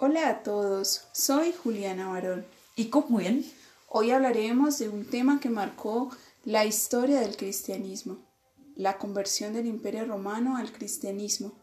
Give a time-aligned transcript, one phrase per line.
[0.00, 2.46] Hola a todos, soy Juliana Barón.
[2.76, 3.18] ¿Y cómo
[3.88, 6.10] Hoy hablaremos de un tema que marcó
[6.44, 8.18] la historia del cristianismo,
[8.76, 11.58] la conversión del Imperio Romano al cristianismo,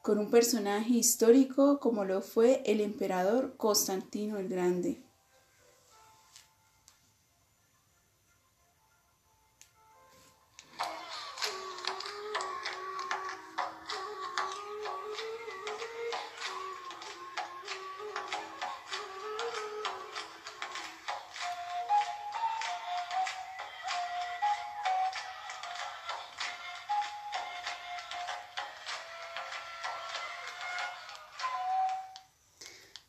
[0.00, 5.02] con un personaje histórico como lo fue el emperador Constantino el Grande.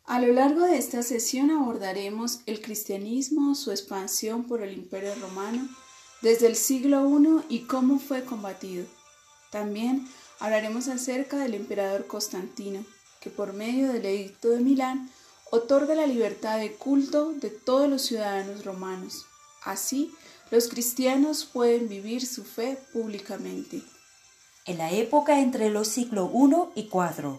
[0.05, 5.67] A lo largo de esta sesión abordaremos el cristianismo, su expansión por el Imperio Romano
[6.21, 8.85] desde el siglo I y cómo fue combatido.
[9.49, 10.07] También
[10.39, 12.83] hablaremos acerca del emperador Constantino,
[13.21, 15.09] que por medio del edicto de Milán
[15.51, 19.25] otorga la libertad de culto de todos los ciudadanos romanos.
[19.63, 20.13] Así,
[20.51, 23.81] los cristianos pueden vivir su fe públicamente.
[24.65, 27.37] En la época entre los siglos I y IV,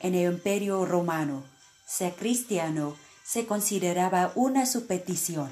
[0.00, 1.44] en el Imperio Romano,
[1.88, 5.50] ser cristiano se consideraba una supetición.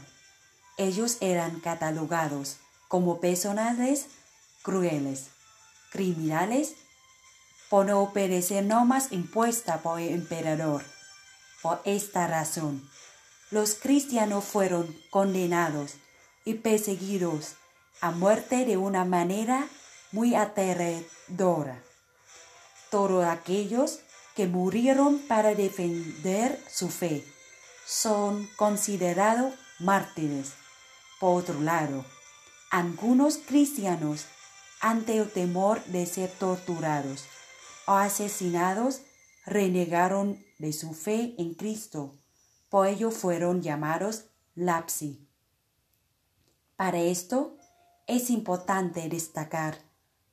[0.77, 4.07] Ellos eran catalogados como personajes
[4.63, 5.29] crueles,
[5.91, 6.75] criminales,
[7.71, 10.85] por no obedecer normas impuestas por el emperador.
[11.63, 12.89] Por esta razón,
[13.51, 15.95] los cristianos fueron condenados
[16.45, 17.55] y perseguidos
[18.01, 19.67] a muerte de una manera
[20.13, 21.83] muy aterradora.
[22.91, 24.01] Todos aquellos
[24.37, 27.25] que murieron para defender su fe
[27.87, 30.53] son considerados mártires.
[31.19, 32.05] Por otro lado,
[32.71, 34.27] algunos cristianos,
[34.81, 37.25] ante el temor de ser torturados
[37.87, 39.01] o asesinados,
[39.47, 42.19] renegaron de su fe en Cristo.
[42.69, 45.27] Por ello fueron llamados lapsi.
[46.77, 47.57] Para esto
[48.07, 49.79] es importante destacar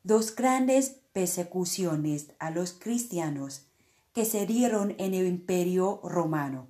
[0.04, 3.68] dos grandes persecuciones a los cristianos
[4.14, 6.70] que se dieron en el imperio romano.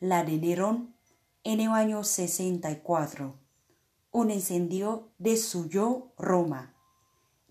[0.00, 0.94] La de Nerón
[1.44, 3.38] en el año 64.
[4.10, 6.74] Un incendio destruyó Roma.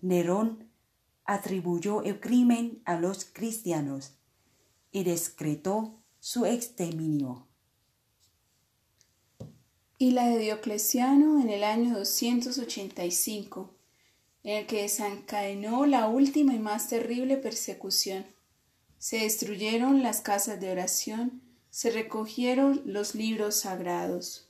[0.00, 0.68] Nerón
[1.24, 4.18] atribuyó el crimen a los cristianos
[4.90, 7.46] y decretó su exterminio.
[9.96, 13.76] Y la de Diocleciano en el año 285,
[14.42, 18.33] en el que desencadenó la última y más terrible persecución
[18.98, 24.43] se destruyeron las casas de oración, se recogieron los libros sagrados.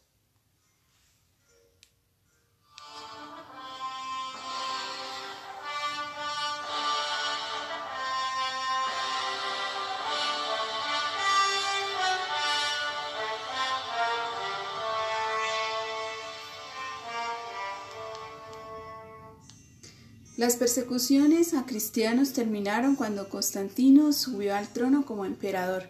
[20.37, 25.85] Las persecuciones a cristianos terminaron cuando Constantino subió al trono como emperador.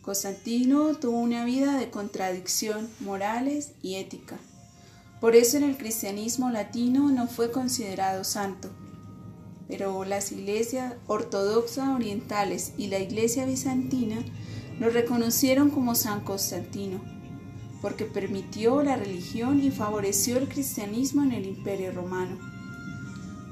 [0.00, 4.38] Constantino tuvo una vida de contradicción morales y ética.
[5.20, 8.70] Por eso en el cristianismo latino no fue considerado santo.
[9.68, 14.24] Pero las iglesias ortodoxas orientales y la iglesia bizantina
[14.80, 16.98] lo reconocieron como San Constantino,
[17.82, 22.53] porque permitió la religión y favoreció el cristianismo en el imperio romano.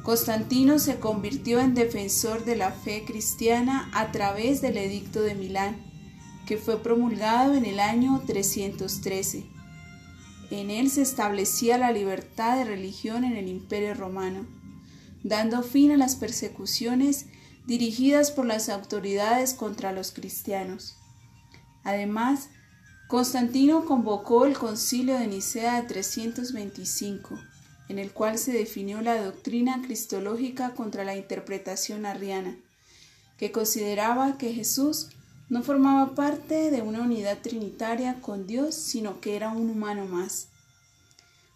[0.03, 5.77] Constantino se convirtió en defensor de la fe cristiana a través del Edicto de Milán,
[6.45, 9.47] que fue promulgado en el año 313.
[10.51, 14.45] En él se establecía la libertad de religión en el Imperio romano,
[15.23, 17.27] dando fin a las persecuciones
[17.69, 20.97] dirigidas por las autoridades contra los cristianos.
[21.85, 22.49] Además,
[23.07, 27.39] Constantino convocó el concilio de Nicea de 325
[27.93, 32.57] en el cual se definió la doctrina cristológica contra la interpretación arriana,
[33.37, 35.11] que consideraba que Jesús
[35.51, 40.49] no formaba parte de una unidad trinitaria con Dios, sino que era un humano más.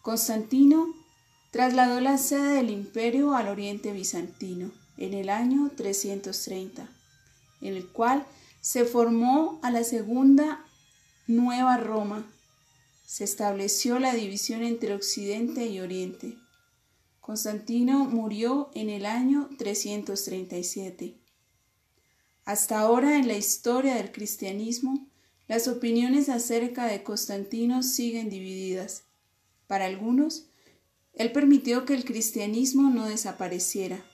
[0.03, 0.89] Constantino
[1.53, 6.87] trasladó la sede del imperio al oriente bizantino en el año 330,
[7.63, 8.27] en el cual
[8.61, 10.63] se formó a la segunda
[11.27, 12.27] Nueva Roma,
[13.07, 16.37] se estableció la división entre Occidente y Oriente.
[17.21, 21.17] Constantino murió en el año 337.
[22.45, 25.09] Hasta ahora en la historia del cristianismo,
[25.47, 29.05] las opiniones acerca de Constantino siguen divididas.
[29.69, 30.49] Para algunos,
[31.13, 34.05] él permitió que el cristianismo no desapareciera.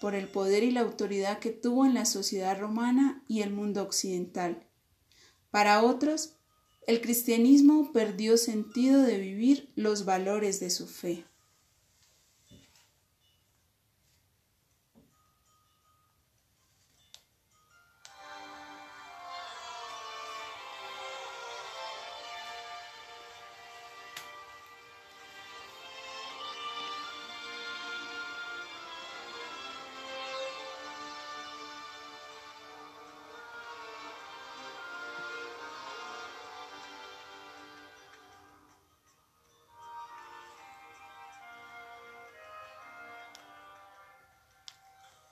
[0.00, 3.82] por el poder y la autoridad que tuvo en la sociedad romana y el mundo
[3.82, 4.66] occidental.
[5.50, 6.39] Para otros,
[6.86, 11.24] el cristianismo perdió sentido de vivir los valores de su fe.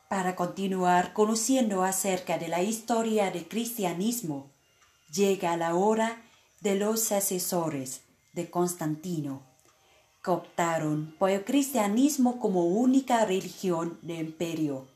[0.09, 4.51] Para continuar conociendo acerca de la historia del cristianismo,
[5.13, 6.23] llega la hora
[6.63, 8.01] de los asesores
[8.33, 9.43] de Constantino,
[10.25, 14.89] que optaron por el cristianismo como única religión del imperio.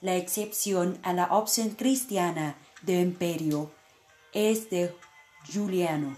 [0.00, 3.72] La excepción a la opción cristiana del imperio
[4.32, 4.94] es de
[5.52, 6.16] Juliano,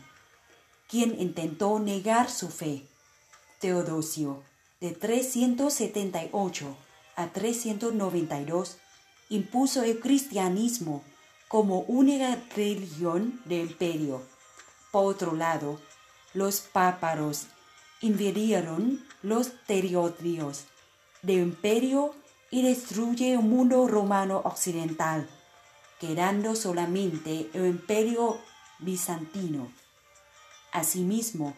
[0.89, 2.87] quien intentó negar su fe.
[3.61, 4.43] Teodosio,
[4.81, 6.77] de 378
[7.17, 8.77] a 392
[9.29, 11.03] impuso el cristianismo
[11.49, 14.23] como única religión del imperio.
[14.91, 15.81] Por otro lado,
[16.35, 17.47] los páparos
[18.01, 20.65] invadieron los territorios
[21.23, 22.15] del imperio
[22.51, 25.29] y destruye el mundo romano occidental,
[25.99, 28.39] quedando solamente el imperio
[28.79, 29.73] bizantino.
[30.73, 31.55] Asimismo,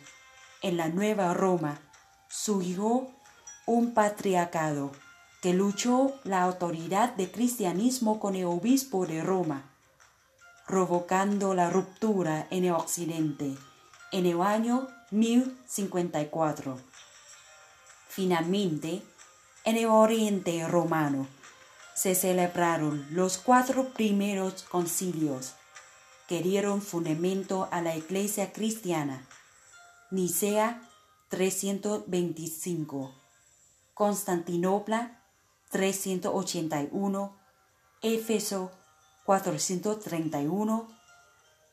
[0.62, 1.80] en la Nueva Roma
[2.28, 3.10] surgió
[3.66, 4.92] un patriarcado
[5.40, 9.70] que luchó la autoridad del cristianismo con el obispo de Roma,
[10.66, 13.56] provocando la ruptura en el occidente
[14.10, 16.78] en el año 1054.
[18.08, 19.02] Finalmente,
[19.64, 21.26] en el oriente romano
[21.94, 25.54] se celebraron los cuatro primeros concilios
[26.26, 29.26] que dieron fundamento a la iglesia cristiana.
[30.10, 30.82] Nicea
[31.28, 33.14] 325,
[33.94, 35.17] Constantinopla
[35.70, 37.36] 381,
[38.02, 38.70] Éfeso
[39.24, 40.88] 431,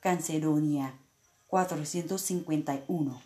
[0.01, 0.99] Canceronia
[1.47, 3.21] 451.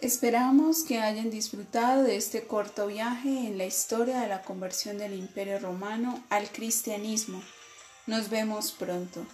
[0.00, 5.14] Esperamos que hayan disfrutado de este corto viaje en la historia de la conversión del
[5.14, 7.42] Imperio Romano al cristianismo.
[8.06, 9.26] Nos vemos pronto.